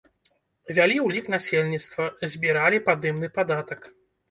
[0.77, 3.81] Вялі ўлік насельніцтва, збіралі падымны падатак.